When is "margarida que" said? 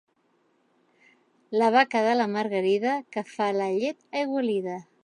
2.39-3.27